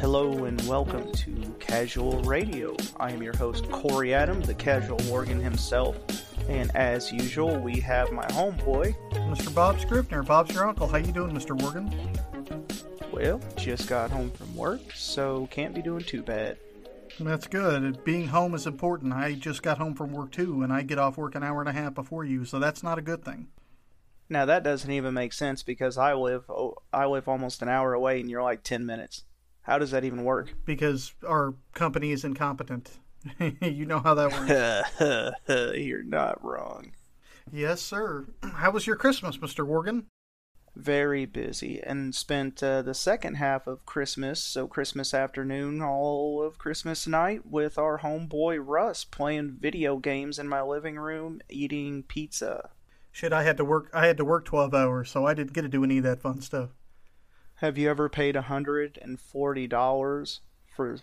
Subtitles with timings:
[0.00, 2.76] Hello and welcome to Casual Radio.
[2.98, 5.96] I am your host, Corey Adam, the casual Morgan himself.
[6.48, 8.94] And as usual, we have my homeboy.
[9.28, 9.52] Mr.
[9.52, 10.22] Bob Scribner.
[10.22, 10.86] Bob's your uncle.
[10.86, 11.60] How you doing, Mr.
[11.60, 11.92] Morgan?
[13.12, 16.58] Well, just got home from work, so can't be doing too bad.
[17.18, 18.04] That's good.
[18.04, 19.12] Being home is important.
[19.12, 21.68] I just got home from work too, and I get off work an hour and
[21.68, 23.48] a half before you, so that's not a good thing.
[24.30, 27.94] Now that doesn't even make sense because I live oh, I live almost an hour
[27.94, 29.24] away, and you're like ten minutes.
[29.68, 30.54] How does that even work?
[30.64, 32.90] Because our company is incompetent.
[33.60, 35.76] you know how that works.
[35.78, 36.92] you're not wrong.
[37.52, 38.26] Yes, sir.
[38.54, 39.66] How was your Christmas, Mr.
[39.66, 40.06] Morgan?
[40.76, 46.56] very busy and spent uh, the second half of Christmas, so Christmas afternoon, all of
[46.56, 52.70] Christmas night, with our homeboy Russ playing video games in my living room, eating pizza.
[53.10, 53.90] Shit, I had to work.
[53.92, 56.22] I had to work twelve hours, so I didn't get to do any of that
[56.22, 56.70] fun stuff.
[57.60, 60.40] Have you ever paid hundred and forty dollars
[60.76, 60.96] for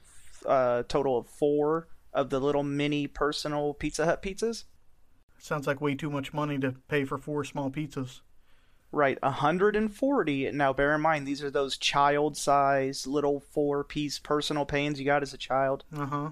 [0.46, 4.64] a uh, total of four of the little mini personal Pizza Hut pizzas?
[5.38, 8.22] Sounds like way too much money to pay for four small pizzas.
[8.94, 10.52] Right, 140.
[10.52, 15.06] Now, bear in mind, these are those child size little four piece personal pans you
[15.06, 15.84] got as a child.
[15.94, 16.30] Uh huh.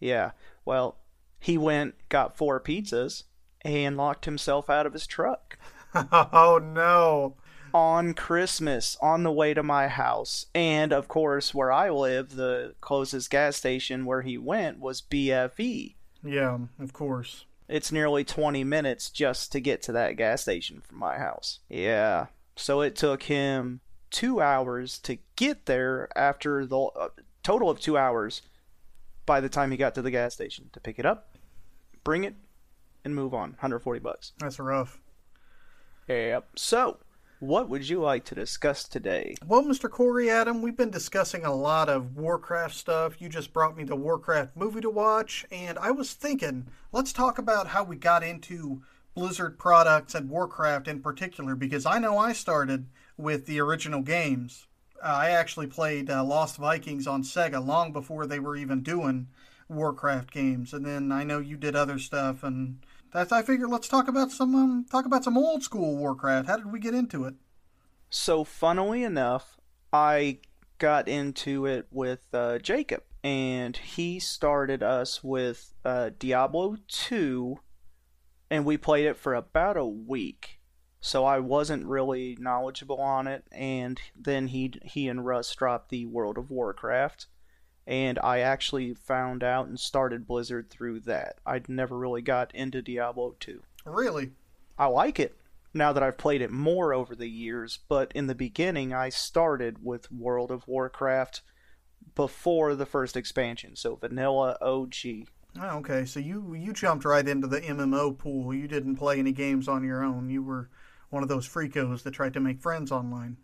[0.00, 0.30] Yeah.
[0.64, 0.96] Well,
[1.38, 3.24] he went, got four pizzas,
[3.62, 5.58] and locked himself out of his truck.
[5.94, 7.36] oh, no.
[7.76, 10.46] On Christmas, on the way to my house.
[10.54, 15.94] And, of course, where I live, the closest gas station where he went was BFE.
[16.24, 17.44] Yeah, of course.
[17.68, 21.58] It's nearly 20 minutes just to get to that gas station from my house.
[21.68, 22.28] Yeah.
[22.56, 27.08] So it took him two hours to get there after the uh,
[27.42, 28.40] total of two hours
[29.26, 31.36] by the time he got to the gas station to pick it up,
[32.04, 32.36] bring it,
[33.04, 33.50] and move on.
[33.50, 34.32] 140 bucks.
[34.38, 34.98] That's rough.
[36.08, 36.48] Yep.
[36.56, 36.98] So
[37.46, 39.36] what would you like to discuss today?
[39.46, 39.88] Well, Mr.
[39.88, 43.20] Corey Adam, we've been discussing a lot of Warcraft stuff.
[43.20, 47.38] You just brought me the Warcraft movie to watch, and I was thinking, let's talk
[47.38, 48.82] about how we got into
[49.14, 52.86] Blizzard products and Warcraft in particular, because I know I started
[53.16, 54.66] with the original games.
[55.02, 59.28] Uh, I actually played uh, Lost Vikings on Sega long before they were even doing
[59.68, 62.78] Warcraft games, and then I know you did other stuff and
[63.12, 66.48] that's I figured let's talk about some um, talk about some old school Warcraft.
[66.48, 67.34] How did we get into it?
[68.10, 69.56] So funnily enough,
[69.92, 70.38] I
[70.78, 77.60] got into it with uh, Jacob, and he started us with uh, Diablo two,
[78.50, 80.60] and we played it for about a week.
[81.00, 86.06] So I wasn't really knowledgeable on it, and then he he and Russ dropped the
[86.06, 87.26] World of Warcraft
[87.86, 91.36] and I actually found out and started Blizzard through that.
[91.46, 93.62] I'd never really got into Diablo 2.
[93.84, 94.32] Really?
[94.78, 95.36] I like it
[95.72, 99.84] now that I've played it more over the years, but in the beginning I started
[99.84, 101.42] with World of Warcraft
[102.14, 104.94] before the first expansion, so vanilla OG.
[105.58, 108.52] Oh, ah, okay, so you you jumped right into the MMO pool.
[108.54, 110.28] You didn't play any games on your own.
[110.28, 110.70] You were
[111.10, 113.36] one of those freakos that tried to make friends online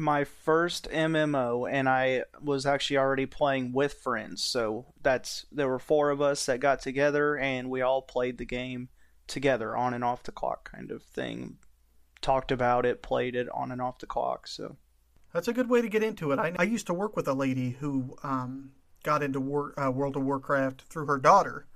[0.00, 4.42] my first MMO, and I was actually already playing with friends.
[4.42, 8.44] So that's there were four of us that got together, and we all played the
[8.44, 8.88] game
[9.26, 11.58] together on and off the clock, kind of thing.
[12.20, 14.46] Talked about it, played it on and off the clock.
[14.46, 14.76] So
[15.32, 16.38] that's a good way to get into it.
[16.38, 18.72] I, I used to work with a lady who um,
[19.02, 21.66] got into War, uh, World of Warcraft through her daughter.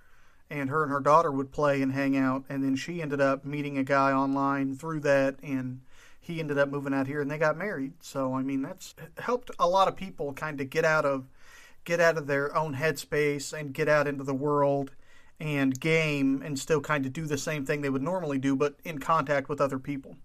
[0.50, 3.46] And her and her daughter would play and hang out, and then she ended up
[3.46, 5.80] meeting a guy online through that, and
[6.24, 7.92] he ended up moving out here and they got married.
[8.00, 11.26] So I mean that's helped a lot of people kind of get out of
[11.84, 14.92] get out of their own headspace and get out into the world
[15.38, 18.76] and game and still kind of do the same thing they would normally do but
[18.84, 20.16] in contact with other people.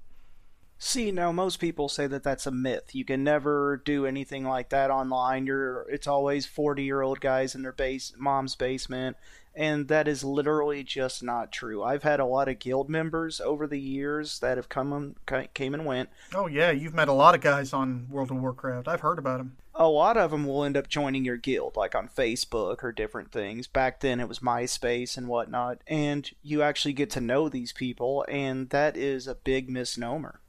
[0.82, 2.96] See, now most people say that that's a myth.
[2.96, 5.46] You can never do anything like that online.
[5.46, 9.18] You're it's always 40-year-old guys in their base mom's basement
[9.60, 11.84] and that is literally just not true.
[11.84, 15.74] I've had a lot of guild members over the years that have come and came
[15.74, 16.10] and went.
[16.34, 18.88] Oh yeah, you've met a lot of guys on World of Warcraft.
[18.88, 19.58] I've heard about them.
[19.76, 23.34] A lot of them will end up joining your guild, like on Facebook or different
[23.34, 23.68] things.
[23.68, 28.26] Back then, it was MySpace and whatnot, and you actually get to know these people,
[28.30, 30.40] and that is a big misnomer.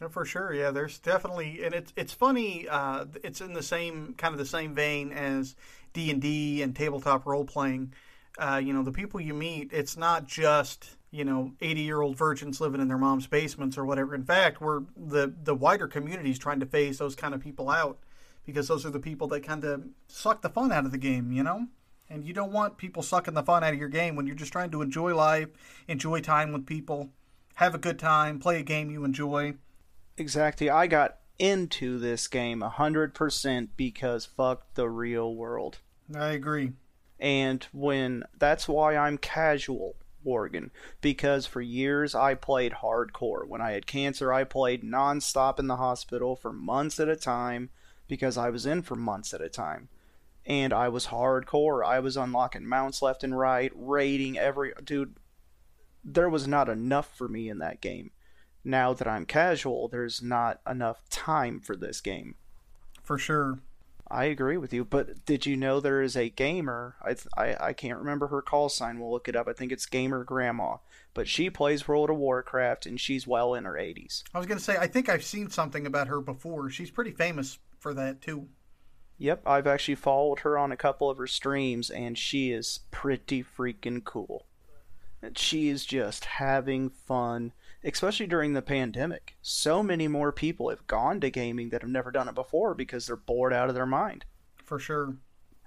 [0.00, 0.70] No, for sure, yeah.
[0.70, 2.66] There's definitely, and it's it's funny.
[2.68, 5.56] Uh, it's in the same kind of the same vein as
[5.92, 7.92] D and D and tabletop role playing
[8.38, 12.16] uh, you know, the people you meet, it's not just you know 80 year old
[12.16, 14.14] virgins living in their mom's basements or whatever.
[14.14, 17.70] In fact, we're the the wider community is trying to phase those kind of people
[17.70, 17.98] out
[18.44, 21.32] because those are the people that kind of suck the fun out of the game.
[21.32, 21.68] You know.
[22.08, 24.52] And you don't want people sucking the fun out of your game when you're just
[24.52, 25.48] trying to enjoy life,
[25.88, 27.10] enjoy time with people,
[27.56, 29.54] have a good time, play a game you enjoy.
[30.16, 30.70] Exactly.
[30.70, 35.78] I got into this game 100% because fuck the real world.
[36.14, 36.72] I agree.
[37.18, 40.70] And when that's why I'm casual, Morgan,
[41.00, 43.46] because for years I played hardcore.
[43.46, 47.70] When I had cancer, I played nonstop in the hospital for months at a time
[48.08, 49.88] because I was in for months at a time.
[50.44, 51.84] And I was hardcore.
[51.84, 55.16] I was unlocking mounts left and right, raiding every dude.
[56.04, 58.10] There was not enough for me in that game.
[58.64, 62.36] Now that I'm casual, there's not enough time for this game.
[63.02, 63.60] For sure.
[64.08, 66.96] I agree with you, but did you know there is a gamer?
[67.02, 69.00] I, I I can't remember her call sign.
[69.00, 69.48] We'll look it up.
[69.48, 70.76] I think it's Gamer Grandma,
[71.12, 74.22] but she plays World of Warcraft and she's well in her 80s.
[74.32, 76.70] I was gonna say I think I've seen something about her before.
[76.70, 78.48] She's pretty famous for that too.
[79.18, 83.42] Yep, I've actually followed her on a couple of her streams, and she is pretty
[83.42, 84.46] freaking cool.
[85.34, 87.52] She is just having fun
[87.86, 89.36] especially during the pandemic.
[89.40, 93.06] So many more people have gone to gaming that have never done it before because
[93.06, 94.24] they're bored out of their mind.
[94.64, 95.16] For sure.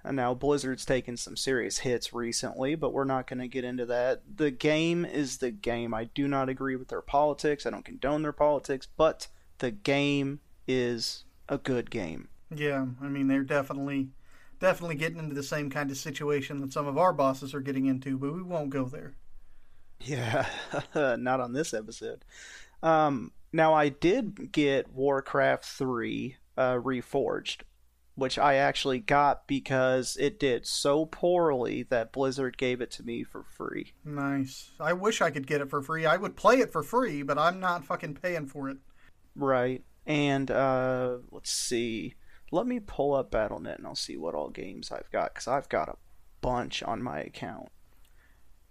[0.04, 3.84] And now Blizzard's taken some serious hits recently, but we're not going to get into
[3.86, 4.22] that.
[4.36, 5.92] The game is the game.
[5.92, 7.66] I do not agree with their politics.
[7.66, 9.28] I don't condone their politics, but
[9.58, 12.28] the game is a good game.
[12.54, 14.08] Yeah, I mean they're definitely
[14.58, 17.86] definitely getting into the same kind of situation that some of our bosses are getting
[17.86, 19.14] into, but we won't go there.
[20.00, 20.46] Yeah,
[20.94, 22.24] not on this episode.
[22.82, 27.62] Um, now I did get Warcraft 3 uh, Reforged,
[28.14, 33.24] which I actually got because it did so poorly that Blizzard gave it to me
[33.24, 33.92] for free.
[34.04, 34.70] Nice.
[34.80, 36.06] I wish I could get it for free.
[36.06, 38.78] I would play it for free, but I'm not fucking paying for it.
[39.36, 39.82] Right.
[40.06, 42.14] And uh, let's see.
[42.52, 45.68] Let me pull up BattleNet and I'll see what all games I've got because I've
[45.68, 45.96] got a
[46.40, 47.68] bunch on my account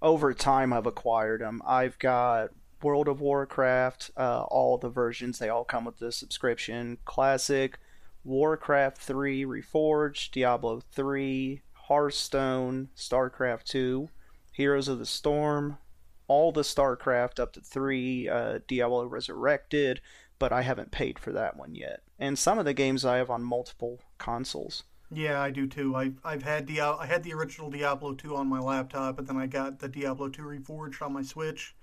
[0.01, 1.61] over time I've acquired them.
[1.65, 2.49] I've got
[2.81, 5.39] World of Warcraft, uh, all the versions.
[5.39, 6.97] They all come with the subscription.
[7.05, 7.77] Classic,
[8.23, 14.09] Warcraft 3 Reforged, Diablo 3, Hearthstone, StarCraft 2,
[14.53, 15.77] Heroes of the Storm,
[16.27, 19.99] all the StarCraft up to 3, uh, Diablo Resurrected,
[20.37, 22.01] but I haven't paid for that one yet.
[22.17, 24.83] And some of the games I have on multiple consoles.
[25.11, 25.95] Yeah, I do too.
[25.95, 29.38] I I've had Diablo, I had the original Diablo 2 on my laptop, but then
[29.38, 31.75] I got the Diablo 2 Reforged on my Switch.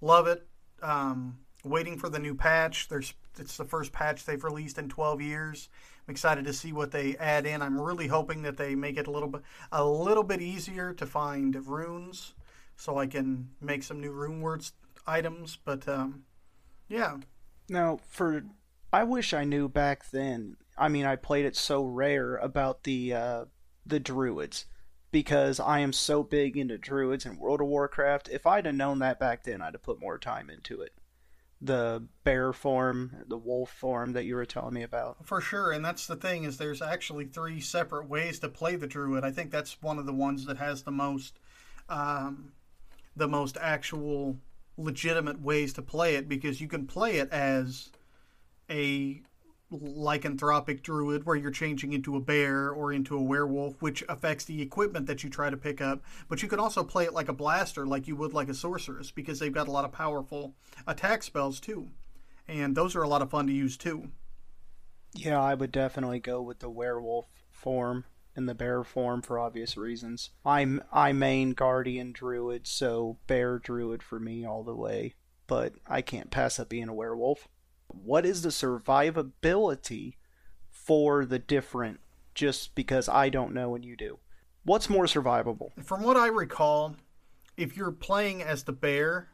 [0.00, 0.46] Love it.
[0.82, 2.88] Um, waiting for the new patch.
[2.88, 5.68] There's it's the first patch they've released in 12 years.
[6.06, 7.62] I'm excited to see what they add in.
[7.62, 11.06] I'm really hoping that they make it a little bit a little bit easier to
[11.06, 12.34] find runes,
[12.76, 14.72] so I can make some new rune words
[15.06, 15.56] items.
[15.64, 16.24] But um,
[16.88, 17.18] yeah.
[17.68, 18.42] Now for
[18.92, 23.14] I wish I knew back then I mean, I played it so rare about the
[23.14, 23.44] uh,
[23.84, 24.66] the druids
[25.10, 28.28] because I am so big into druids and World of Warcraft.
[28.30, 30.94] If I'd have known that back then, I'd have put more time into it.
[31.60, 35.24] The bear form, the wolf form that you were telling me about.
[35.26, 38.86] For sure, and that's the thing is there's actually three separate ways to play the
[38.86, 39.22] druid.
[39.24, 41.38] I think that's one of the ones that has the most
[41.88, 42.52] um,
[43.14, 44.38] the most actual
[44.78, 47.90] legitimate ways to play it because you can play it as
[48.72, 49.22] a
[49.72, 54.60] lycanthropic druid where you're changing into a bear or into a werewolf, which affects the
[54.60, 56.02] equipment that you try to pick up.
[56.28, 59.10] But you can also play it like a blaster, like you would like a sorceress,
[59.10, 60.54] because they've got a lot of powerful
[60.86, 61.88] attack spells too.
[62.48, 64.10] And those are a lot of fun to use too.
[65.14, 69.76] Yeah, I would definitely go with the werewolf form and the bear form for obvious
[69.76, 70.30] reasons.
[70.44, 75.14] I'm I main guardian druid, so bear druid for me all the way.
[75.46, 77.46] But I can't pass up being a werewolf
[77.94, 80.14] what is the survivability
[80.70, 82.00] for the different
[82.34, 84.18] just because I don't know and you do?
[84.64, 85.70] What's more survivable?
[85.82, 86.96] From what I recall,
[87.56, 89.28] if you're playing as the bear,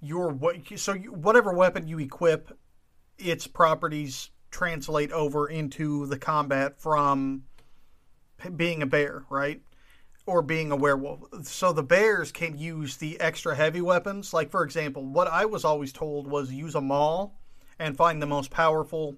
[0.00, 0.38] your
[0.76, 2.56] so you, whatever weapon you equip,
[3.18, 7.44] its properties translate over into the combat from
[8.56, 9.60] being a bear, right?
[10.26, 11.20] Or being a werewolf.
[11.46, 14.32] So the bears can use the extra heavy weapons.
[14.32, 17.37] Like for example, what I was always told was use a maul
[17.78, 19.16] and find the most powerful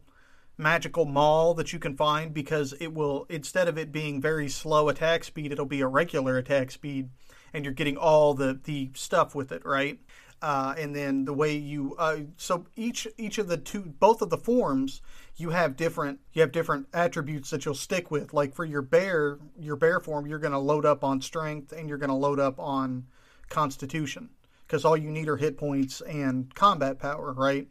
[0.60, 4.88] magical maul that you can find because it will instead of it being very slow
[4.90, 7.08] attack speed it'll be a regular attack speed
[7.52, 9.98] and you're getting all the the stuff with it right?
[10.42, 14.30] Uh, and then the way you uh, so each each of the two both of
[14.30, 15.02] the forms
[15.36, 18.32] you have different you have different attributes that you'll stick with.
[18.32, 21.88] Like for your bear your bear form you're going to load up on strength and
[21.88, 23.06] you're going to load up on
[23.50, 24.30] constitution
[24.66, 27.68] because all you need are hit points and combat power right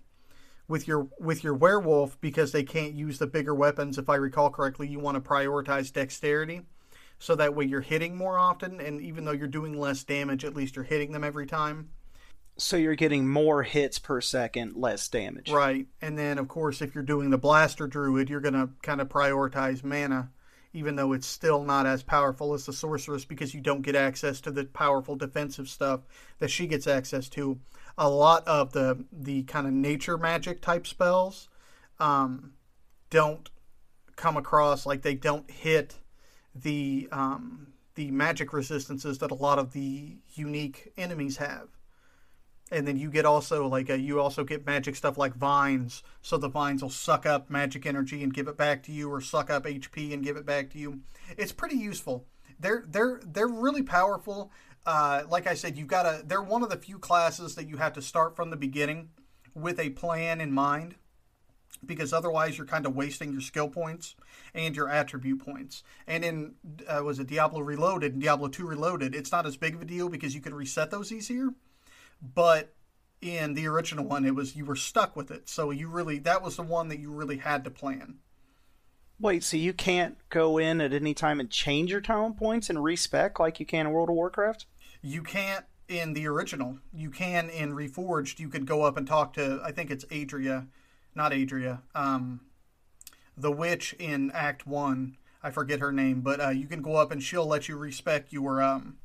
[0.70, 4.50] with your with your werewolf because they can't use the bigger weapons if i recall
[4.50, 6.62] correctly you want to prioritize dexterity
[7.18, 10.56] so that way you're hitting more often and even though you're doing less damage at
[10.56, 11.90] least you're hitting them every time
[12.58, 15.50] So you're getting more hits per second, less damage.
[15.50, 15.88] Right.
[16.02, 19.08] And then, of course, if you're doing the Blaster Druid, you're going to kind of
[19.08, 20.30] prioritize mana,
[20.74, 24.42] even though it's still not as powerful as the Sorceress because you don't get access
[24.42, 26.02] to the powerful defensive stuff
[26.40, 27.60] that she gets access to.
[28.00, 31.50] A lot of the, the kind of nature magic type spells
[32.00, 32.54] um,
[33.12, 33.48] don't
[34.16, 36.00] come across, like, they don't hit
[36.56, 37.08] the.
[37.12, 37.68] Um,
[38.00, 41.68] the magic resistances that a lot of the unique enemies have.
[42.72, 46.02] And then you get also like a, you also get magic stuff like vines.
[46.22, 49.20] So the vines will suck up magic energy and give it back to you or
[49.20, 51.02] suck up hp and give it back to you.
[51.38, 52.26] It's pretty useful.
[52.58, 54.50] They're they're they're really powerful
[54.86, 57.78] uh, like i said you've got to they're one of the few classes that you
[57.78, 59.10] have to start from the beginning
[59.54, 60.96] with a plan in mind
[61.86, 64.16] because otherwise you're kind of wasting your skill points
[64.54, 65.82] and your attribute points.
[66.06, 66.56] And in
[66.90, 69.86] uh, was it Diablo Reloaded and Diablo 2 Reloaded, it's not as big of a
[69.86, 71.52] deal because you can reset those easier
[72.22, 72.74] but
[73.22, 76.42] in the original one it was you were stuck with it so you really that
[76.42, 78.16] was the one that you really had to plan
[79.20, 82.84] wait so you can't go in at any time and change your talent points and
[82.84, 84.66] respec like you can in world of warcraft
[85.02, 89.34] you can't in the original you can in reforged you could go up and talk
[89.34, 90.68] to i think it's adria
[91.16, 92.42] not adria um,
[93.36, 97.12] the witch in act one i forget her name but uh, you can go up
[97.12, 98.98] and she'll let you respec your um,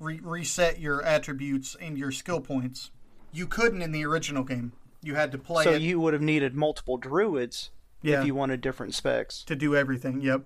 [0.00, 2.90] re- reset your attributes and your skill points.
[3.32, 4.72] You couldn't in the original game.
[5.02, 5.64] You had to play.
[5.64, 7.70] So it you would have needed multiple druids
[8.02, 8.20] Yeah.
[8.20, 9.42] if you wanted different specs.
[9.44, 10.20] to do everything.
[10.20, 10.42] Yep.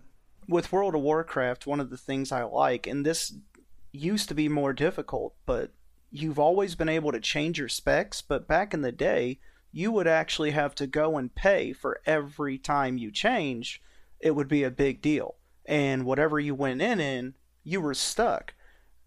[0.49, 3.35] With World of Warcraft, one of the things I like, and this
[3.93, 5.73] used to be more difficult, but
[6.11, 8.23] you've always been able to change your specs.
[8.23, 9.39] But back in the day,
[9.71, 13.81] you would actually have to go and pay for every time you change.
[14.21, 18.55] It would be a big deal, and whatever you went in in, you were stuck.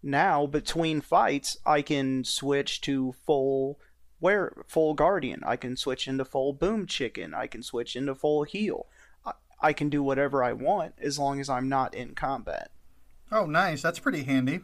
[0.02, 3.78] Now between fights, I can switch to full
[4.20, 5.42] where full guardian.
[5.44, 7.34] I can switch into full boom chicken.
[7.34, 8.86] I can switch into full heal.
[9.24, 12.70] I, I can do whatever I want as long as I'm not in combat.
[13.30, 13.82] Oh, nice.
[13.82, 14.60] That's pretty handy.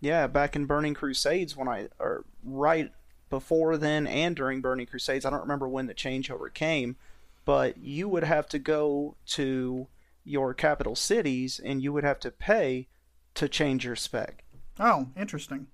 [0.00, 2.90] Yeah, back in Burning Crusades when I or right
[3.28, 6.96] before then and during Burning Crusades, I don't remember when the changeover came,
[7.44, 9.88] but you would have to go to
[10.24, 12.88] your capital cities and you would have to pay
[13.34, 14.44] to change your spec.
[14.78, 15.66] Oh, interesting.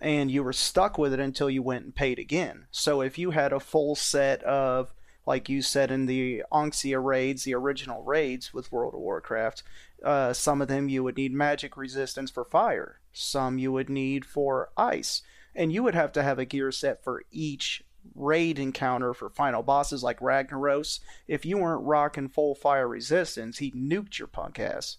[0.00, 2.66] And you were stuck with it until you went and paid again.
[2.70, 4.94] So if you had a full set of,
[5.26, 9.62] like you said in the Onyxia raids, the original raids with World of Warcraft,
[10.04, 14.24] uh, some of them you would need magic resistance for fire, some you would need
[14.24, 15.22] for ice,
[15.54, 17.82] and you would have to have a gear set for each
[18.14, 21.00] raid encounter for final bosses like Ragnaros.
[21.26, 24.98] If you weren't rocking full fire resistance, he nuked your punk ass.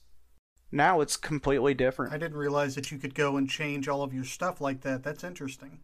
[0.71, 2.13] Now it's completely different.
[2.13, 5.03] I didn't realize that you could go and change all of your stuff like that.
[5.03, 5.79] That's interesting.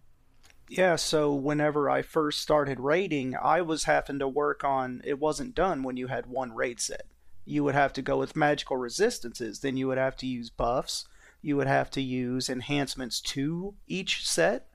[0.68, 5.56] Yeah, so whenever I first started raiding, I was having to work on it wasn't
[5.56, 7.06] done when you had one raid set.
[7.46, 11.06] You would have to go with magical resistances, then you would have to use buffs,
[11.42, 14.68] you would have to use enhancements to each set.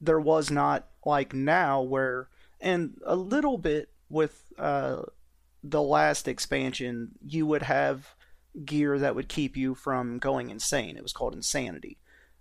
[0.00, 2.28] There was not like now where
[2.60, 5.02] and a little bit with uh
[5.62, 8.14] the last expansion, you would have
[8.64, 10.96] gear that would keep you from going insane.
[10.96, 11.98] It was called insanity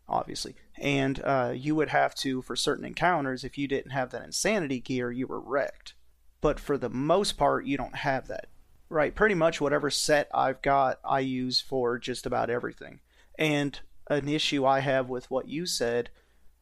[0.08, 0.56] obviously.
[0.78, 4.80] And uh, you would have to, for certain encounters, if you didn't have that insanity
[4.80, 5.94] gear, you were wrecked.
[6.42, 8.48] But for the most part, you don't have that.
[8.88, 13.00] Right, pretty much whatever set I've got, I use for just about everything.
[13.38, 16.12] And an issue I have with what you said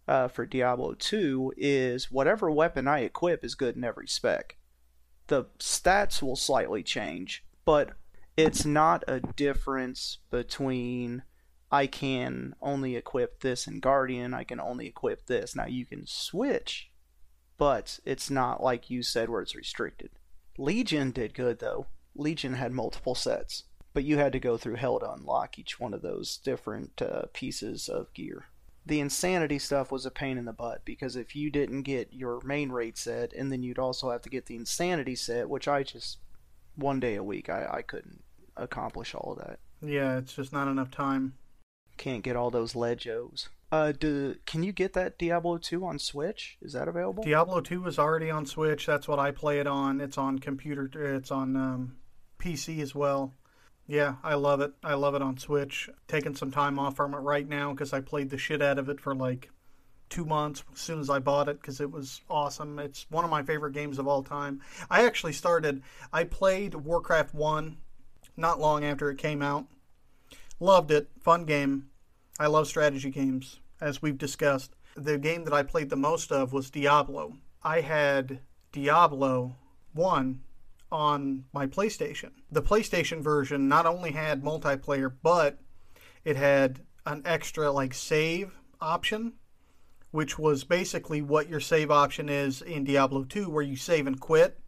[0.07, 4.55] uh, for Diablo 2 is whatever weapon I equip is good in every spec.
[5.27, 7.91] The stats will slightly change, but
[8.35, 11.23] it's not a difference between
[11.71, 15.55] I can only equip this in Guardian, I can only equip this.
[15.55, 16.91] Now you can switch,
[17.57, 20.11] but it's not like you said where it's restricted.
[20.57, 21.87] Legion did good though.
[22.15, 23.63] Legion had multiple sets,
[23.93, 27.23] but you had to go through hell to unlock each one of those different uh,
[27.33, 28.45] pieces of gear.
[28.85, 32.41] The insanity stuff was a pain in the butt because if you didn't get your
[32.43, 35.83] main raid set, and then you'd also have to get the insanity set, which I
[35.83, 36.19] just
[36.75, 38.22] one day a week I, I couldn't
[38.57, 39.59] accomplish all of that.
[39.81, 41.33] Yeah, it's just not enough time.
[41.97, 43.49] Can't get all those legos.
[43.71, 46.57] Uh, do can you get that Diablo 2 on Switch?
[46.61, 47.23] Is that available?
[47.23, 48.85] Diablo 2 is already on Switch.
[48.85, 49.99] That's what I play it on.
[49.99, 50.89] It's on computer.
[51.15, 51.95] It's on um,
[52.39, 53.33] PC as well.
[53.87, 54.73] Yeah, I love it.
[54.83, 55.89] I love it on Switch.
[56.07, 58.89] Taking some time off from it right now because I played the shit out of
[58.89, 59.49] it for like
[60.09, 62.77] two months as soon as I bought it because it was awesome.
[62.77, 64.61] It's one of my favorite games of all time.
[64.89, 65.81] I actually started.
[66.13, 67.77] I played Warcraft One
[68.35, 69.65] not long after it came out.
[70.59, 71.09] Loved it.
[71.21, 71.89] Fun game.
[72.39, 74.75] I love strategy games, as we've discussed.
[74.95, 77.37] The game that I played the most of was Diablo.
[77.63, 78.39] I had
[78.71, 79.55] Diablo
[79.93, 80.41] 1
[80.91, 82.31] on my PlayStation.
[82.51, 85.59] The PlayStation version not only had multiplayer, but
[86.23, 89.33] it had an extra like save option,
[90.11, 94.19] which was basically what your save option is in Diablo 2 where you save and
[94.19, 94.59] quit.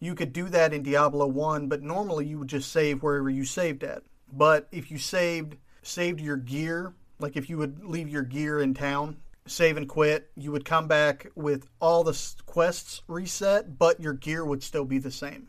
[0.00, 3.44] You could do that in Diablo 1, but normally you would just save wherever you
[3.44, 4.02] saved at.
[4.32, 8.74] But if you saved saved your gear, like if you would leave your gear in
[8.74, 14.12] town, save and quit, you would come back with all the quests reset, but your
[14.12, 15.48] gear would still be the same.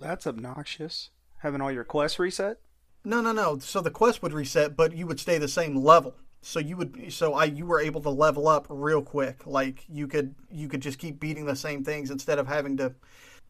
[0.00, 1.10] That's obnoxious.
[1.38, 2.58] Having all your quests reset?
[3.04, 3.58] No, no, no.
[3.58, 6.16] So the quest would reset, but you would stay the same level.
[6.42, 9.46] So you would so I you were able to level up real quick.
[9.46, 12.94] Like you could you could just keep beating the same things instead of having to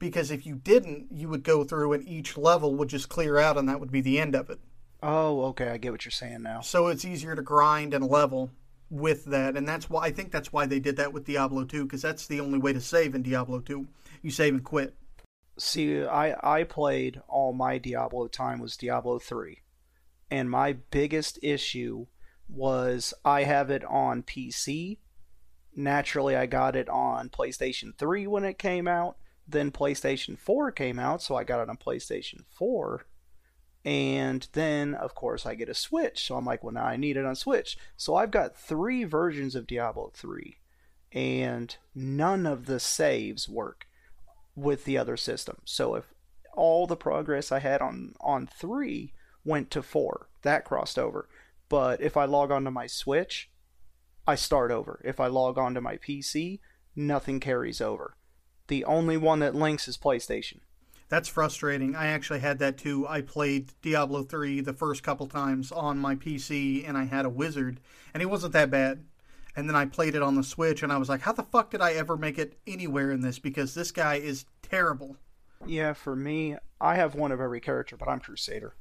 [0.01, 3.57] because if you didn't, you would go through and each level would just clear out
[3.57, 4.59] and that would be the end of it.
[5.03, 6.61] Oh, okay, I get what you're saying now.
[6.63, 8.51] So it's easier to grind and level
[8.91, 11.85] with that, and that's why I think that's why they did that with Diablo 2
[11.85, 13.87] because that's the only way to save in Diablo 2.
[14.23, 14.95] You save and quit.
[15.59, 19.59] See, I I played all my Diablo time was Diablo 3.
[20.33, 22.07] And my biggest issue
[22.53, 24.99] was I have it on PC.
[25.75, 29.17] Naturally, I got it on PlayStation 3 when it came out.
[29.47, 33.05] Then PlayStation 4 came out, so I got it on PlayStation 4
[33.85, 36.27] and then of course I get a Switch.
[36.27, 37.79] So I'm like, well now I need it on Switch.
[37.97, 40.57] So I've got three versions of Diablo 3
[41.13, 43.87] and none of the saves work
[44.55, 45.59] with the other system.
[45.65, 46.13] So if
[46.55, 49.13] all the progress I had on on 3
[49.45, 51.29] went to 4, that crossed over.
[51.71, 53.49] But if I log onto my Switch,
[54.27, 55.01] I start over.
[55.03, 56.61] If I log onto my PC,
[56.95, 58.17] nothing carries over.
[58.67, 60.59] The only one that links is PlayStation.
[61.09, 61.97] That's frustrating.
[61.97, 63.07] I actually had that too.
[63.09, 67.31] I played Diablo 3 the first couple times on my PC and I had a
[67.31, 67.81] wizard
[68.13, 69.05] and it wasn't that bad.
[69.57, 71.71] And then I played it on the Switch and I was like, how the fuck
[71.71, 73.39] did I ever make it anywhere in this?
[73.39, 75.17] Because this guy is terrible.
[75.67, 78.75] Yeah, for me, I have one of every character, but I'm Crusader.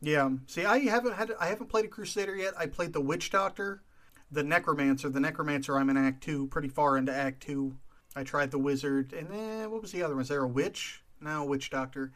[0.00, 0.24] Yeah.
[0.24, 2.54] Um, see, I haven't had I haven't played a Crusader yet.
[2.58, 3.82] I played the Witch Doctor,
[4.30, 5.08] the Necromancer.
[5.08, 7.74] The Necromancer I'm in Act 2, pretty far into Act 2.
[8.16, 10.22] I tried the Wizard and then what was the other one?
[10.22, 11.02] Is there a Witch?
[11.20, 12.12] No, Witch Doctor.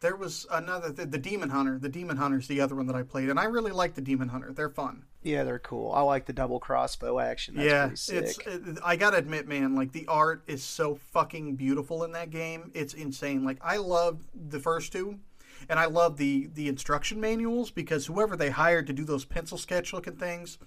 [0.00, 1.78] There was another, the, the Demon Hunter.
[1.78, 4.28] The Demon Hunter's the other one that I played, and I really like the Demon
[4.28, 4.50] Hunter.
[4.50, 5.04] They're fun.
[5.22, 5.92] Yeah, they're cool.
[5.92, 7.56] I like the double crossbow action.
[7.56, 8.38] That's yeah, it's.
[8.38, 12.30] It, uh, I gotta admit, man, like the art is so fucking beautiful in that
[12.30, 12.70] game.
[12.72, 13.44] It's insane.
[13.44, 15.18] Like I love the first two,
[15.68, 19.58] and I love the the instruction manuals because whoever they hired to do those pencil
[19.58, 20.58] sketch looking things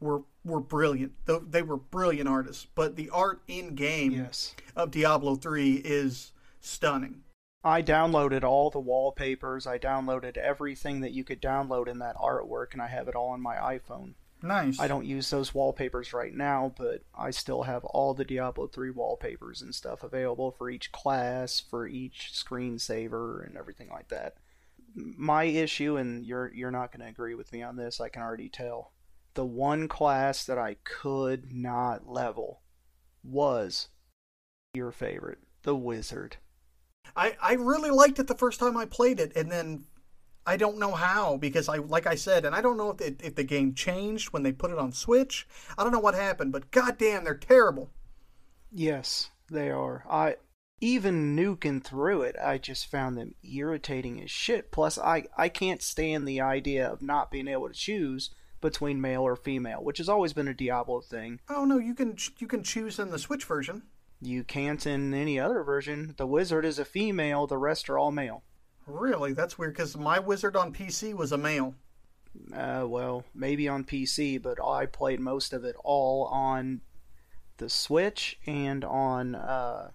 [0.00, 1.12] were were brilliant.
[1.26, 2.66] They were brilliant artists.
[2.74, 4.54] But the art in game yes.
[4.76, 7.22] of Diablo three is stunning.
[7.64, 9.66] I downloaded all the wallpapers.
[9.66, 13.28] I downloaded everything that you could download in that artwork, and I have it all
[13.28, 14.14] on my iPhone.
[14.42, 14.80] Nice.
[14.80, 18.90] I don't use those wallpapers right now, but I still have all the Diablo 3
[18.90, 24.34] wallpapers and stuff available for each class, for each screensaver, and everything like that.
[24.94, 28.22] My issue, and you're you're not going to agree with me on this, I can
[28.22, 28.92] already tell.
[29.34, 32.60] The one class that I could not level
[33.24, 33.88] was
[34.74, 36.36] your favorite, the wizard.
[37.16, 39.84] I, I really liked it the first time I played it, and then
[40.46, 43.20] I don't know how because I like I said, and I don't know if it,
[43.22, 45.46] if the game changed when they put it on Switch.
[45.78, 47.90] I don't know what happened, but goddamn, they're terrible.
[48.72, 50.04] Yes, they are.
[50.10, 50.36] I
[50.80, 54.72] even nuking through it, I just found them irritating as shit.
[54.72, 59.22] Plus, I I can't stand the idea of not being able to choose between male
[59.22, 61.40] or female, which has always been a Diablo thing.
[61.48, 63.82] Oh no, you can you can choose in the Switch version.
[64.20, 66.14] You can't in any other version.
[66.16, 68.42] The wizard is a female, the rest are all male.
[68.92, 69.32] Really?
[69.32, 71.74] That's weird because my wizard on PC was a male.
[72.54, 76.80] Uh, well, maybe on PC, but I played most of it all on
[77.58, 79.34] the Switch and on.
[79.34, 79.90] Uh...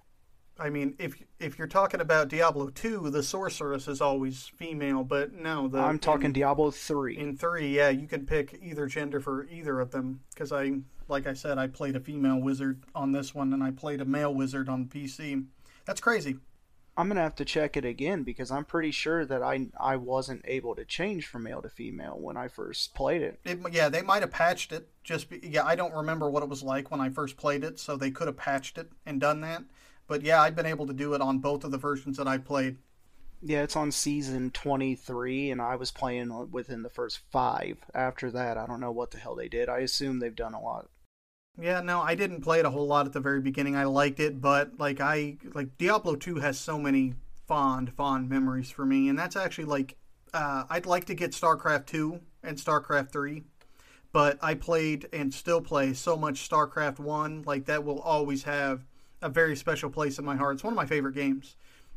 [0.60, 5.34] I mean, if if you're talking about Diablo two, the sorceress is always female, but
[5.34, 7.18] no, the I'm talking in, Diablo three.
[7.18, 11.28] In three, yeah, you can pick either gender for either of them because I like
[11.28, 14.34] I said, I played a female wizard on this one, and I played a male
[14.34, 15.46] wizard on PC.
[15.86, 16.38] That's crazy.
[16.98, 20.42] I'm gonna have to check it again because I'm pretty sure that I I wasn't
[20.46, 23.40] able to change from male to female when I first played it.
[23.46, 24.90] it yeah, they might have patched it.
[25.04, 27.80] Just be, yeah, I don't remember what it was like when I first played it,
[27.80, 29.64] so they could have patched it and done that.
[30.08, 32.40] But yeah, I've been able to do it on both of the versions that I
[32.40, 32.78] played.
[33.44, 37.78] Yeah, it's on season 23, and I was playing uh, within the first five.
[37.94, 39.70] After that, I don't know what the hell they did.
[39.70, 40.90] I assume they've done a lot
[41.60, 43.76] yeah, no, I didn't play it a whole lot at the very beginning.
[43.76, 47.14] I liked it, but like I like Diablo 2 has so many
[47.48, 49.96] fond fond memories for me, and that's actually like
[50.34, 53.44] uh, I'd like to get StarCraft 2 and StarCraft 3,
[54.12, 57.44] but I played and still play so much StarCraft 1.
[57.46, 58.86] Like, that will always have
[59.22, 60.56] a very special place in my heart.
[60.56, 61.56] It's one of my favorite games.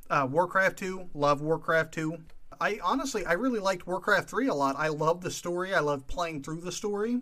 [0.08, 2.18] Uh, Warcraft 2, love Warcraft 2.
[2.60, 4.76] I honestly, I really liked Warcraft 3 a lot.
[4.76, 5.74] I love the story.
[5.74, 7.20] I love playing through the story.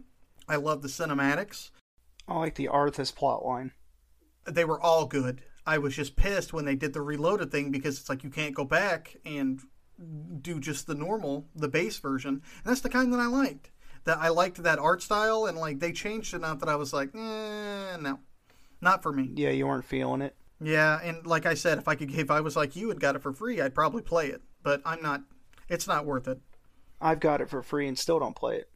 [0.48, 1.70] I love the cinematics.
[2.28, 3.72] I like the Arthas plotline.
[4.44, 5.42] They were all good.
[5.66, 8.54] I was just pissed when they did the reloaded thing because it's like you can't
[8.54, 9.60] go back and
[10.40, 12.34] do just the normal, the base version.
[12.34, 13.70] And that's the kind that I liked.
[14.04, 16.92] That I liked that art style, and like they changed it enough that I was
[16.92, 18.20] like, eh, no,
[18.80, 19.30] not for me.
[19.34, 20.36] Yeah, you weren't feeling it.
[20.60, 23.16] Yeah, and like I said, if I could, if I was like you and got
[23.16, 24.42] it for free, I'd probably play it.
[24.62, 25.22] But I'm not.
[25.68, 26.40] It's not worth it.
[27.00, 28.70] I've got it for free and still don't play it.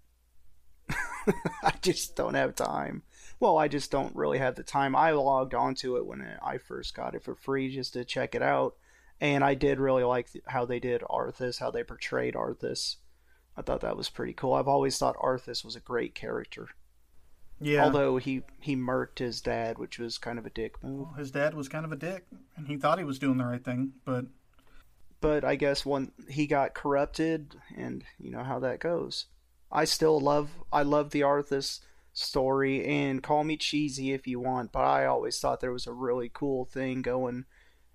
[1.63, 3.03] I just don't have time.
[3.43, 4.95] Well, I just don't really have the time.
[4.95, 8.41] I logged onto it when I first got it for free just to check it
[8.41, 8.77] out,
[9.21, 12.99] and I did really like how they did Arthas, how they portrayed Arthas.
[13.57, 14.53] I thought that was pretty cool.
[14.53, 16.69] I've always thought Arthas was a great character.
[17.61, 17.83] Yeah.
[17.83, 21.09] Although he he murked his dad, which was kind of a dick move.
[21.09, 22.27] Well, his dad was kind of a dick,
[22.57, 24.27] and he thought he was doing the right thing, but
[25.21, 29.27] but I guess when he got corrupted, and you know how that goes.
[29.73, 31.81] I still love I love the Arthas
[32.13, 35.93] story, and call me cheesy if you want, but I always thought there was a
[35.93, 37.45] really cool thing going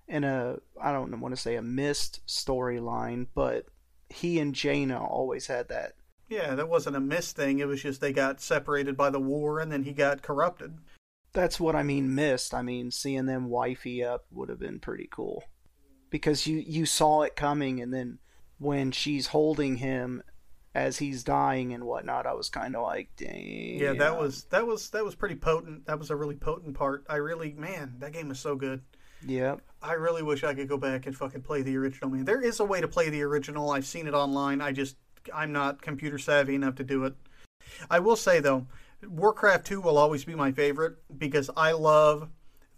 [0.06, 3.66] in a I don't want to say a missed storyline, but
[4.08, 5.92] he and Jaina always had that
[6.28, 7.58] yeah, that wasn't a missed thing.
[7.58, 10.78] It was just they got separated by the war and then he got corrupted.
[11.32, 12.52] That's what I mean missed.
[12.54, 15.44] I mean seeing them wifey up would have been pretty cool.
[16.10, 18.18] Because you you saw it coming and then
[18.58, 20.22] when she's holding him
[20.78, 23.78] as he's dying and whatnot, I was kind of like, dang.
[23.78, 25.86] Yeah, that was that was that was pretty potent.
[25.86, 27.04] That was a really potent part.
[27.08, 28.82] I really, man, that game was so good.
[29.26, 29.56] Yeah.
[29.82, 32.10] I really wish I could go back and fucking play the original.
[32.10, 33.70] Man, there is a way to play the original.
[33.70, 34.60] I've seen it online.
[34.60, 34.96] I just
[35.34, 37.14] I'm not computer savvy enough to do it.
[37.90, 38.66] I will say though,
[39.02, 42.28] Warcraft 2 will always be my favorite because I love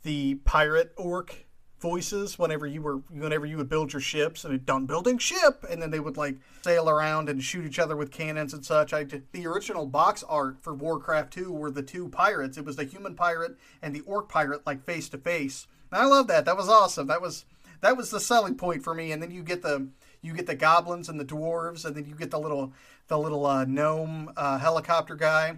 [0.02, 1.46] the pirate orc
[1.80, 5.64] voices whenever you were whenever you would build your ships and it done building ship
[5.68, 8.92] and then they would like sail around and shoot each other with cannons and such.
[8.92, 12.58] I did the original box art for Warcraft 2 were the two pirates.
[12.58, 15.66] It was the human pirate and the orc pirate like face to face.
[15.92, 16.44] I love that.
[16.44, 17.06] That was awesome.
[17.06, 17.44] That was
[17.80, 19.88] that was the selling point for me and then you get the
[20.22, 22.72] you get the goblins and the dwarves, and then you get the little
[23.08, 25.56] the little uh, gnome uh, helicopter guy.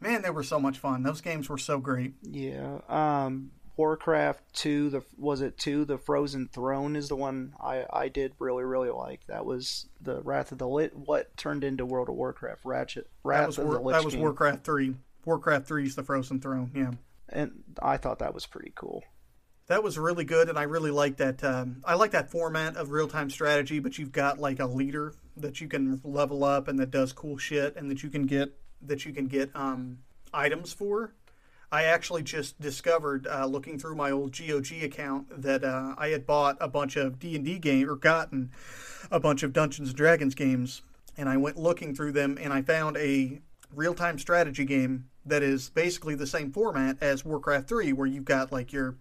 [0.00, 1.02] Man, they were so much fun.
[1.02, 2.14] Those games were so great.
[2.22, 2.78] Yeah.
[2.88, 5.86] Um, Warcraft two, the was it two?
[5.86, 9.26] The Frozen Throne is the one I I did really really like.
[9.26, 10.94] That was the Wrath of the Lit.
[10.94, 12.60] What turned into World of Warcraft?
[12.62, 13.08] Ratchet.
[13.24, 14.22] Wrath that was, of War, the Lich that was King.
[14.22, 14.94] Warcraft three.
[15.24, 16.70] Warcraft three is the Frozen Throne.
[16.74, 16.90] Yeah.
[17.30, 19.02] and I thought that was pretty cool.
[19.68, 21.42] That was really good, and I really like that.
[21.42, 25.14] Um, I like that format of real time strategy, but you've got like a leader
[25.38, 28.52] that you can level up and that does cool shit, and that you can get
[28.82, 30.00] that you can get um,
[30.34, 31.14] items for.
[31.72, 36.26] I actually just discovered, uh, looking through my old GOG account, that uh, I had
[36.26, 38.50] bought a bunch of D and D game or gotten
[39.10, 40.82] a bunch of Dungeons and Dragons games,
[41.16, 43.40] and I went looking through them, and I found a
[43.72, 48.24] real time strategy game that is basically the same format as Warcraft 3, where you've
[48.24, 48.96] got like your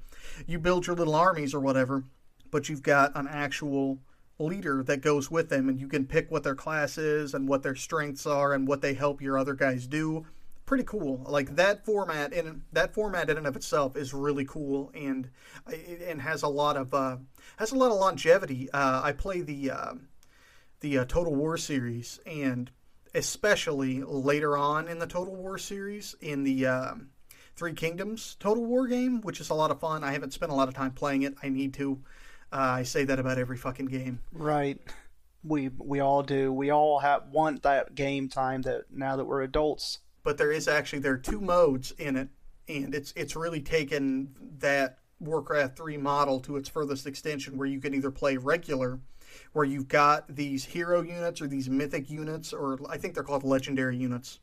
[0.45, 2.03] you build your little armies or whatever,
[2.51, 3.97] but you've got an actual
[4.37, 7.63] leader that goes with them, and you can pick what their class is and what
[7.63, 10.25] their strengths are and what they help your other guys do.
[10.69, 11.25] Pretty cool.
[11.25, 15.27] Like that format in that format in and of itself is really cool and
[16.05, 17.17] and has a lot of uh,
[17.57, 18.69] has a lot of longevity.
[18.69, 19.93] Uh, I play the uh,
[20.81, 22.69] the uh, Total War series and
[23.15, 27.09] especially later on in the Total War series in the um,
[27.55, 30.03] Three Kingdoms Total War game, which is a lot of fun.
[30.03, 31.33] I haven't spent a lot of time playing it.
[31.41, 31.99] I need to.
[32.53, 34.19] Uh, I say that about every fucking game.
[34.31, 34.79] Right.
[35.43, 36.53] We we all do.
[36.53, 39.97] We all have want that game time that now that we're adults.
[40.23, 42.29] But there is actually there are two modes in it,
[42.67, 47.79] and it's it's really taken that Warcraft three model to its furthest extension, where you
[47.79, 48.99] can either play regular,
[49.53, 53.43] where you've got these hero units or these mythic units, or I think they're called
[53.43, 54.39] legendary units.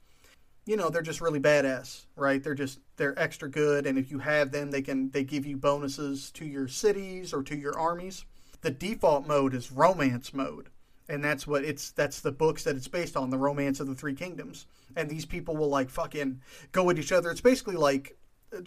[0.65, 2.43] You know, they're just really badass, right?
[2.43, 5.57] They're just they're extra good, and if you have them, they can they give you
[5.57, 8.25] bonuses to your cities or to your armies.
[8.62, 10.71] The default mode is romance mode,
[11.09, 13.95] and that's what it's that's the books that it's based on, the romance of the
[13.95, 14.66] three kingdoms.
[14.97, 16.40] And these people will like fucking
[16.73, 17.31] go at each other.
[17.31, 18.16] It's basically like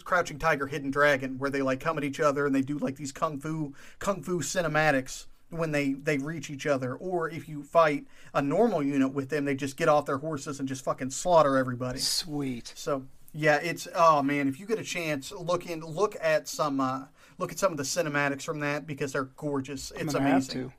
[0.04, 2.96] Crouching Tiger, Hidden Dragon, where they like come at each other and they do like
[2.96, 6.94] these kung fu kung fu cinematics when they they reach each other.
[6.94, 10.60] Or if you fight a normal unit with them, they just get off their horses
[10.60, 11.98] and just fucking slaughter everybody.
[11.98, 12.72] Sweet.
[12.76, 16.80] So yeah, it's oh man, if you get a chance, look in look at some
[16.80, 17.04] uh,
[17.38, 19.90] look at some of the cinematics from that because they're gorgeous.
[19.92, 20.72] It's I'm gonna have amazing.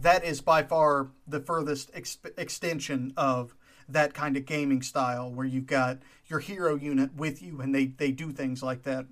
[0.00, 3.54] That is by far the furthest ex- extension of
[3.88, 7.86] that kind of gaming style where you've got your hero unit with you and they,
[7.86, 9.06] they do things like that.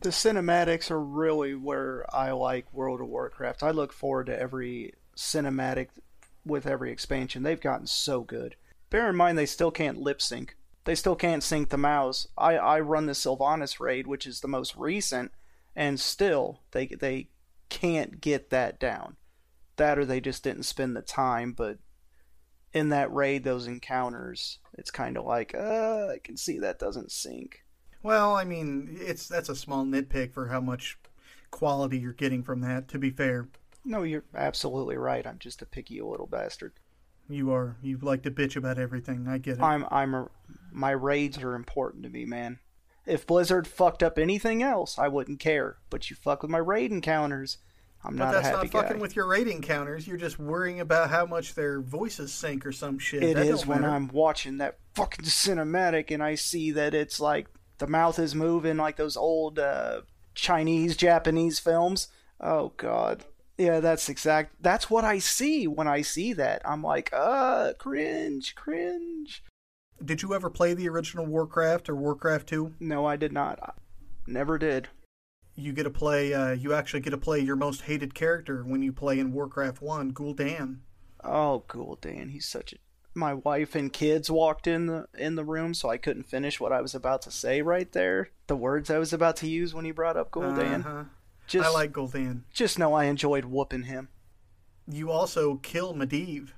[0.00, 3.62] The cinematics are really where I like World of Warcraft.
[3.62, 5.88] I look forward to every cinematic
[6.44, 7.42] with every expansion.
[7.42, 8.56] They've gotten so good.
[8.90, 10.56] Bear in mind they still can't lip sync.
[10.84, 12.28] They still can't sync the mouse.
[12.38, 15.32] I, I run the Sylvanas raid, which is the most recent,
[15.74, 17.30] and still they they
[17.68, 19.16] can't get that down.
[19.76, 21.78] That or they just didn't spend the time, but
[22.72, 27.12] in that raid, those encounters, it's kind of like, uh, I can see that doesn't
[27.12, 27.64] sync.
[28.02, 30.98] Well, I mean, it's that's a small nitpick for how much
[31.50, 32.88] quality you're getting from that.
[32.88, 33.48] To be fair,
[33.84, 35.26] no, you're absolutely right.
[35.26, 36.74] I'm just a picky little bastard.
[37.28, 37.76] You are.
[37.82, 39.26] You like to bitch about everything.
[39.28, 39.62] I get it.
[39.62, 39.86] I'm.
[39.90, 40.14] I'm.
[40.14, 40.28] A,
[40.72, 42.60] my raids are important to me, man.
[43.06, 45.78] If Blizzard fucked up anything else, I wouldn't care.
[45.90, 47.58] But you fuck with my raid encounters,
[48.06, 49.00] I'm but not that's not fucking guy.
[49.00, 50.06] with your rating counters.
[50.06, 53.22] You're just worrying about how much their voices sync or some shit.
[53.22, 53.92] It that is when matter.
[53.92, 58.76] I'm watching that fucking cinematic and I see that it's like the mouth is moving
[58.76, 60.02] like those old uh,
[60.34, 62.08] Chinese, Japanese films.
[62.40, 63.24] Oh god.
[63.58, 64.62] Yeah, that's exact.
[64.62, 66.60] That's what I see when I see that.
[66.64, 69.42] I'm like, uh, cringe, cringe.
[70.04, 72.74] Did you ever play the original Warcraft or Warcraft 2?
[72.80, 73.58] No, I did not.
[73.62, 73.72] I
[74.26, 74.88] never did.
[75.56, 76.34] You get to play.
[76.34, 79.80] Uh, you actually get to play your most hated character when you play in Warcraft
[79.80, 80.78] 1, Gul'dan.
[81.24, 82.76] Oh, Gul'dan, He's such a.
[83.14, 86.70] My wife and kids walked in the in the room, so I couldn't finish what
[86.70, 88.28] I was about to say right there.
[88.46, 90.80] The words I was about to use when he brought up Gul'dan.
[90.80, 91.04] Uh-huh.
[91.46, 92.42] Just, I like Gul'dan.
[92.52, 94.08] just know I enjoyed whooping him.
[94.86, 96.50] You also kill Medivh.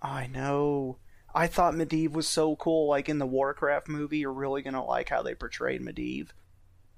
[0.00, 0.98] I know.
[1.34, 2.88] I thought Medivh was so cool.
[2.88, 6.28] Like in the Warcraft movie, you're really gonna like how they portrayed Medivh.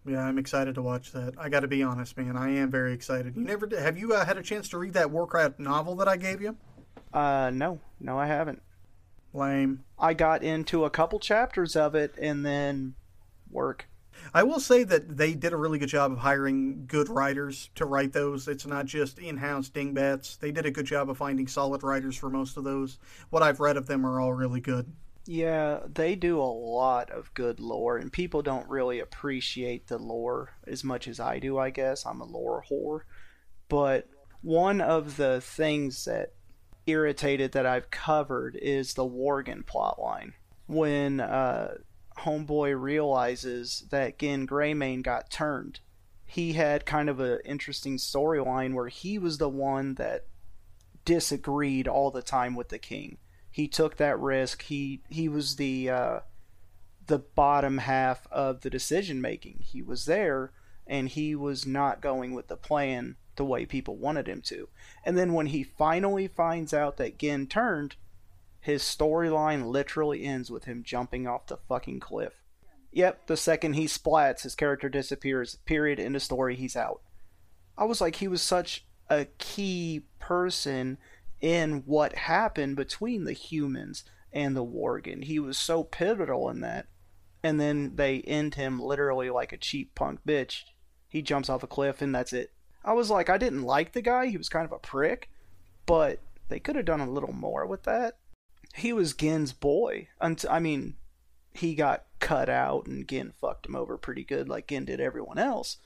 [0.07, 1.35] Yeah, I'm excited to watch that.
[1.39, 2.37] I got to be honest, man.
[2.37, 3.37] I am very excited.
[3.37, 6.09] You never did, have you uh, had a chance to read that Warcraft novel that
[6.09, 6.57] I gave you?
[7.13, 8.63] Uh, no, no, I haven't.
[9.33, 9.85] Lame.
[9.99, 12.95] I got into a couple chapters of it and then
[13.51, 13.89] work.
[14.35, 17.85] I will say that they did a really good job of hiring good writers to
[17.85, 18.49] write those.
[18.49, 20.37] It's not just in-house dingbats.
[20.37, 22.99] They did a good job of finding solid writers for most of those.
[23.31, 24.93] What I've read of them are all really good.
[25.27, 30.55] Yeah, they do a lot of good lore, and people don't really appreciate the lore
[30.67, 32.07] as much as I do, I guess.
[32.07, 33.03] I'm a lore whore.
[33.69, 34.09] But
[34.43, 36.33] one of the things that
[36.87, 40.33] irritated that I've covered is the Worgen plotline.
[40.67, 41.75] When uh,
[42.19, 45.81] Homeboy realizes that Genn Greymane got turned,
[46.25, 50.27] he had kind of an interesting storyline where he was the one that
[51.05, 53.19] disagreed all the time with the king
[53.51, 54.63] he took that risk.
[54.63, 56.21] He he was the uh,
[57.07, 59.59] the bottom half of the decision making.
[59.61, 60.53] He was there,
[60.87, 64.69] and he was not going with the plan the way people wanted him to.
[65.05, 67.97] And then when he finally finds out that Genn turned,
[68.61, 72.35] his storyline literally ends with him jumping off the fucking cliff.
[72.93, 75.57] Yep, the second he splats, his character disappears.
[75.65, 75.99] Period.
[76.01, 76.57] End of story.
[76.57, 77.01] He's out.
[77.79, 80.99] I was like, he was such a key person
[81.41, 85.25] in what happened between the humans and the Worgen.
[85.25, 86.87] He was so pivotal in that.
[87.43, 90.63] And then they end him literally like a cheap punk bitch.
[91.09, 92.53] He jumps off a cliff and that's it.
[92.85, 94.27] I was like, I didn't like the guy.
[94.27, 95.31] He was kind of a prick,
[95.87, 98.19] but they could have done a little more with that.
[98.75, 100.09] He was Genn's boy.
[100.21, 100.97] Until, I mean,
[101.53, 105.39] he got cut out and Genn fucked him over pretty good, like Gin did everyone
[105.39, 105.79] else.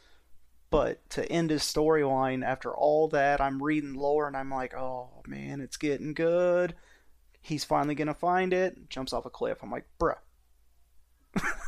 [0.75, 5.23] But to end his storyline after all that, I'm reading lore and I'm like, oh
[5.27, 6.75] man, it's getting good.
[7.41, 8.89] He's finally gonna find it.
[8.91, 9.59] Jumps off a cliff.
[9.63, 10.19] I'm like, bruh.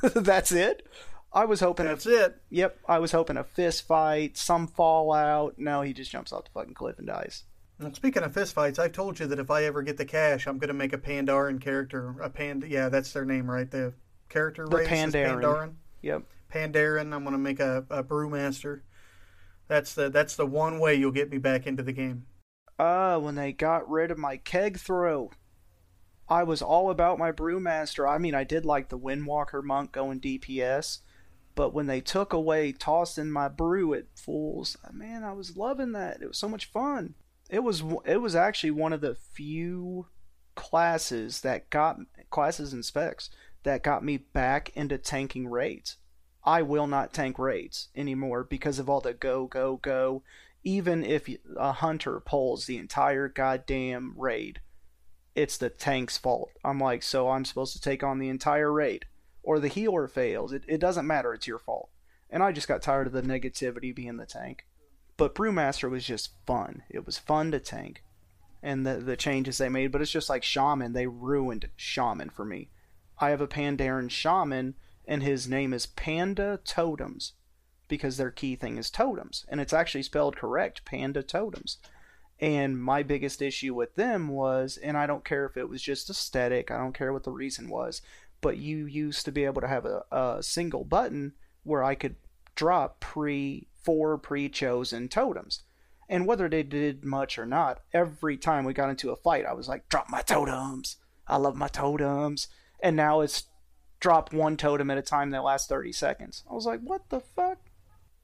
[0.14, 0.86] That's it.
[1.32, 1.86] I was hoping.
[1.86, 2.42] That's a, it.
[2.50, 5.58] Yep, I was hoping a fist fight, some fallout.
[5.58, 7.44] No, he just jumps off the fucking cliff and dies.
[7.78, 10.58] Well, speaking of fistfights, I've told you that if I ever get the cash, I'm
[10.58, 12.14] going to make a Pandaren character.
[12.22, 13.70] A pand, yeah, that's their name, right?
[13.70, 13.92] The
[14.30, 15.42] character The race Pandaren.
[15.42, 15.74] Pandaren.
[16.00, 16.22] Yep.
[16.52, 17.12] Pandaren.
[17.12, 18.80] I'm going to make a, a brewmaster.
[19.68, 22.26] That's the that's the one way you'll get me back into the game.
[22.78, 25.30] Uh, when they got rid of my keg throw,
[26.28, 28.08] I was all about my brewmaster.
[28.08, 30.98] I mean, I did like the Windwalker monk going DPS,
[31.54, 36.20] but when they took away tossing my brew at fools, man, I was loving that.
[36.20, 37.14] It was so much fun.
[37.48, 40.06] It was it was actually one of the few
[40.54, 41.98] classes that got
[42.30, 43.30] classes and specs
[43.62, 45.96] that got me back into tanking raids.
[46.46, 50.22] I will not tank raids anymore because of all the go go go
[50.64, 54.60] even if a hunter pulls the entire goddamn raid,
[55.36, 56.50] it's the tank's fault.
[56.64, 59.06] I'm like, so I'm supposed to take on the entire raid,
[59.44, 60.52] or the healer fails.
[60.52, 61.32] It, it doesn't matter.
[61.34, 61.90] It's your fault.
[62.30, 64.66] And I just got tired of the negativity being the tank.
[65.16, 66.82] But Brewmaster was just fun.
[66.90, 68.02] It was fun to tank.
[68.62, 69.92] and the the changes they made.
[69.92, 72.70] But it's just like Shaman, they ruined Shaman for me.
[73.18, 74.74] I have a Pandaren Shaman,
[75.06, 77.32] and his name is Panda Totems
[77.88, 81.78] because their key thing is totems, and it's actually spelled correct, Panda Totems.
[82.40, 86.10] And my biggest issue with them was, and I don't care if it was just
[86.10, 88.02] aesthetic, I don't care what the reason was,
[88.40, 92.16] but you used to be able to have a, a single button where I could
[92.54, 95.62] drop pre four pre-chosen totems.
[96.08, 99.52] And whether they did much or not, every time we got into a fight, I
[99.52, 100.96] was like, drop my totems.
[101.26, 102.48] I love my totems.
[102.80, 103.44] And now it's
[104.00, 106.44] drop one totem at a time that lasts 30 seconds.
[106.50, 107.58] I was like, what the fuck?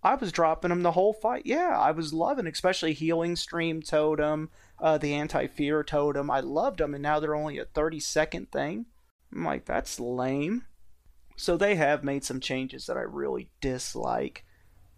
[0.03, 1.43] I was dropping them the whole fight.
[1.45, 6.31] Yeah, I was loving, especially healing stream totem, uh, the anti fear totem.
[6.31, 8.87] I loved them, and now they're only a 30 second thing.
[9.33, 10.65] I'm like, that's lame.
[11.37, 14.45] So they have made some changes that I really dislike,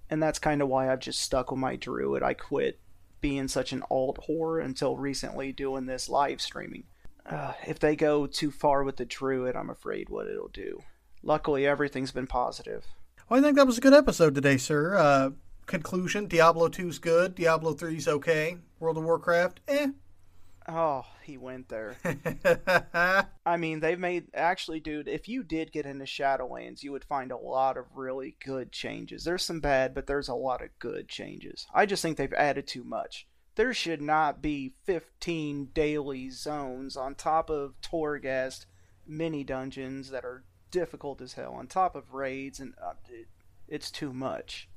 [0.08, 2.22] and that's kind of why I've just stuck with my druid.
[2.22, 2.80] I quit
[3.20, 6.84] being such an alt whore until recently doing this live streaming.
[7.26, 10.82] Uh, if they go too far with the druid, I'm afraid what it'll do.
[11.22, 12.84] Luckily, everything's been positive.
[13.28, 14.96] Well, I think that was a good episode today, sir.
[14.96, 15.30] Uh,
[15.66, 17.34] conclusion: Diablo 2's good.
[17.34, 18.58] Diablo 3's okay.
[18.78, 19.88] World of Warcraft, eh.
[20.66, 21.96] Oh, he went there.
[23.46, 25.08] I mean, they've made actually, dude.
[25.08, 29.24] If you did get into Shadowlands, you would find a lot of really good changes.
[29.24, 31.66] There's some bad, but there's a lot of good changes.
[31.74, 33.26] I just think they've added too much.
[33.56, 38.66] There should not be 15 daily zones on top of Torghast
[39.06, 43.28] mini dungeons that are difficult as hell, on top of raids, and uh, it,
[43.68, 44.68] it's too much.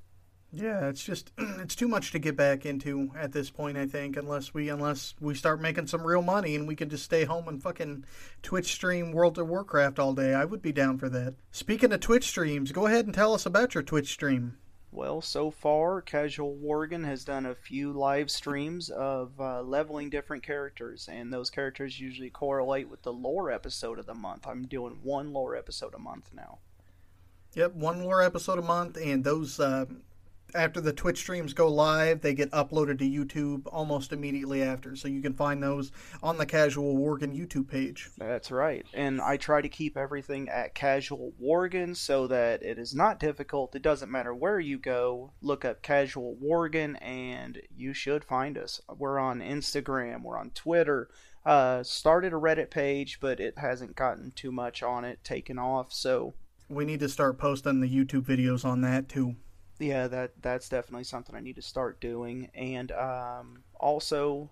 [0.52, 3.78] Yeah, it's just it's too much to get back into at this point.
[3.78, 7.04] I think unless we unless we start making some real money and we can just
[7.04, 8.06] stay home and fucking
[8.44, 11.36] Twitch stream World of Warcraft all day, I would be down for that.
[11.52, 14.58] Speaking of Twitch streams, go ahead and tell us about your Twitch stream.
[14.92, 20.44] Well, so far, Casual Worgen has done a few live streams of uh, leveling different
[20.44, 24.48] characters, and those characters usually correlate with the lore episode of the month.
[24.48, 26.60] I'm doing one lore episode a month now.
[27.54, 29.86] Yep, one lore episode a month, and those uh,
[30.56, 34.96] after the Twitch streams go live, they get uploaded to YouTube almost immediately after.
[34.96, 35.92] So you can find those
[36.24, 38.10] on the Casual Worgen YouTube page.
[38.18, 38.86] That's right.
[38.94, 43.76] And I try to keep everything at Casual Worgen so that it is not difficult.
[43.76, 45.34] It doesn't matter where you go.
[45.42, 48.82] Look up Casual Worgen and you should find us.
[48.98, 51.10] We're on Instagram, we're on Twitter.
[51.46, 55.94] Uh, started a Reddit page, but it hasn't gotten too much on it taken off.
[55.94, 56.34] So
[56.68, 59.36] we need to start posting the YouTube videos on that too
[59.80, 62.50] yeah, that that's definitely something I need to start doing.
[62.54, 64.50] And um, also,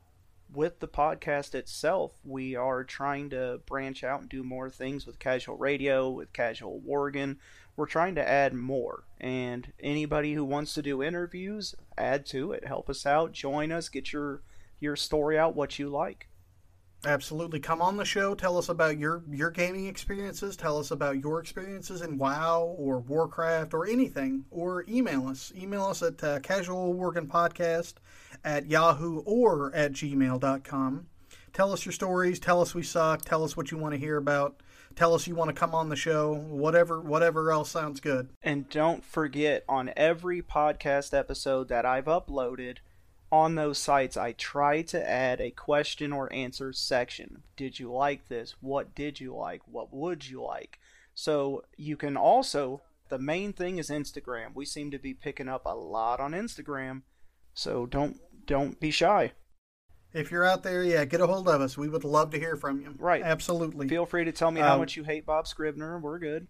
[0.54, 5.20] with the podcast itself, we are trying to branch out and do more things with
[5.20, 7.38] Casual Radio, with Casual Worgen.
[7.76, 9.04] We're trying to add more.
[9.20, 12.66] And anybody who wants to do interviews, add to it.
[12.66, 13.34] Help us out.
[13.34, 13.90] Join us.
[13.90, 14.42] Get your
[14.80, 15.56] your story out.
[15.56, 16.28] What you like.
[17.06, 17.60] Absolutely.
[17.60, 18.34] Come on the show.
[18.34, 20.56] Tell us about your your gaming experiences.
[20.56, 24.46] Tell us about your experiences in WoW or Warcraft or anything.
[24.50, 25.54] Or email us.
[25.56, 26.40] Email us at uh,
[28.44, 31.08] at yahoo or at gmail.com.
[31.54, 32.40] Tell us your stories.
[32.40, 33.22] Tell us we suck.
[33.22, 34.62] Tell us what you want to hear about.
[34.96, 36.34] Tell us you want to come on the show.
[36.34, 38.30] Whatever whatever else sounds good.
[38.42, 42.78] And don't forget on every podcast episode that I've uploaded–
[43.32, 47.44] on those sites, I try to add a question or answer section.
[47.58, 48.56] Did you like this?
[48.62, 49.62] What did you like?
[49.66, 50.80] What would you like?
[51.14, 54.54] So you can also, the main thing is Instagram.
[54.54, 57.02] We seem to be picking up a lot on Instagram.
[57.54, 59.32] So don't don't be shy.
[60.14, 61.78] If you're out there, yeah, get a hold of us.
[61.78, 62.96] We would love to hear from you.
[62.98, 63.22] Right.
[63.24, 63.88] Absolutely.
[63.90, 66.00] Feel free to tell me how um, much you hate Bob Scribner.
[66.00, 66.48] We're good.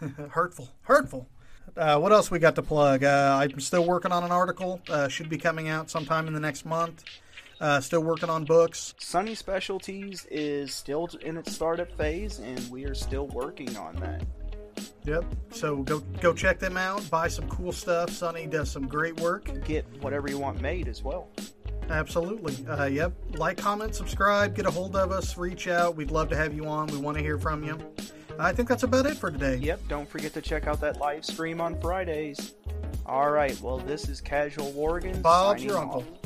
[0.30, 0.70] hurtful.
[0.82, 1.28] Hurtful.
[1.76, 3.04] Uh, what else we got to plug?
[3.04, 4.80] Uh, I'm still working on an article.
[4.88, 7.04] Uh, should be coming out sometime in the next month.
[7.60, 8.94] Uh, still working on books.
[8.98, 14.24] Sunny Specialties is still in its startup phase, and we are still working on that.
[15.04, 15.24] Yep.
[15.50, 17.08] So go go check them out.
[17.10, 18.10] Buy some cool stuff.
[18.10, 19.64] Sunny does some great work.
[19.64, 21.28] Get whatever you want made as well.
[21.90, 22.66] Absolutely.
[22.66, 23.12] Uh, yep.
[23.34, 25.96] Like, comment, subscribe, get a hold of us, reach out.
[25.96, 26.86] We'd love to have you on.
[26.88, 27.78] We want to hear from you.
[28.38, 29.56] I think that's about it for today.
[29.56, 32.54] Yep, don't forget to check out that live stream on Fridays.
[33.06, 35.22] All right, well, this is Casual Worgen.
[35.22, 36.00] Bob's your uncle.
[36.00, 36.23] Off.